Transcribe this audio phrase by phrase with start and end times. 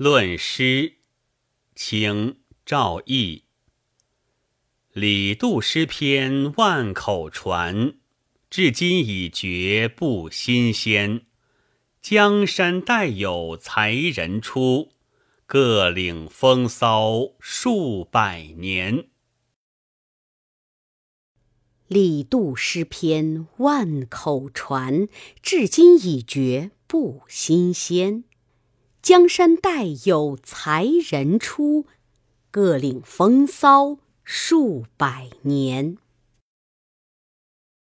[0.00, 0.98] 论诗，
[1.74, 3.46] 清赵翼。
[4.92, 7.96] 李杜诗篇万口传，
[8.48, 11.22] 至今已绝不新鲜。
[12.00, 14.92] 江山代有才人出，
[15.46, 19.08] 各领风骚数百年。
[21.88, 25.08] 李杜诗篇万口传，
[25.42, 28.22] 至今已绝不新鲜。
[29.08, 31.86] 江山代有才人出，
[32.50, 35.96] 各领风骚数百年。